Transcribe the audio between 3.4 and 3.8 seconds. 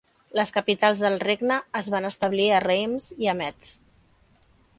Metz.